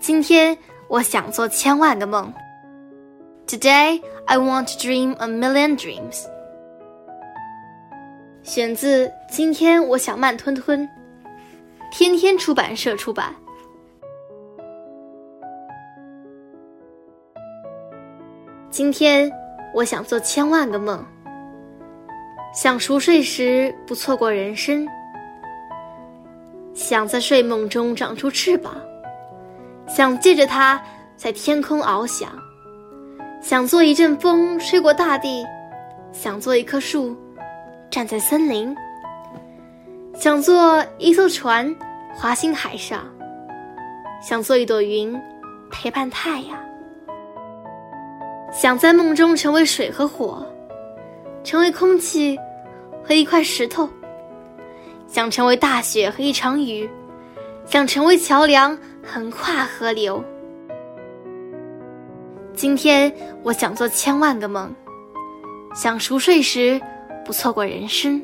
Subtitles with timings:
[0.00, 0.56] 今天
[0.88, 2.32] 我想做千万个梦。
[3.46, 6.24] Today I want to dream a million dreams。
[8.42, 10.88] 选自《今天我想慢吞吞》，
[11.92, 13.34] 天天出版社出版。
[18.70, 19.30] 今天
[19.74, 21.04] 我想做千万个梦，
[22.54, 24.88] 想熟睡时不错过人生，
[26.72, 28.74] 想在睡梦中长出翅膀，
[29.94, 30.80] 想借着它
[31.16, 32.30] 在天空翱翔，
[33.42, 35.44] 想做一阵风吹过大地，
[36.12, 37.16] 想做一棵树
[37.90, 38.74] 站在森林，
[40.14, 41.74] 想做一艘船
[42.14, 43.00] 滑行海上，
[44.22, 45.20] 想做一朵云
[45.70, 46.56] 陪伴太阳。
[48.52, 50.46] 想在梦中成为水和火，
[51.42, 52.38] 成为空气
[53.02, 53.88] 和一块石头，
[55.08, 56.88] 想成为大雪和一场雨，
[57.66, 60.22] 想成为桥梁横跨河流。
[62.54, 64.74] 今天我想做千万个梦，
[65.74, 66.80] 想熟睡时
[67.24, 68.22] 不错过人生。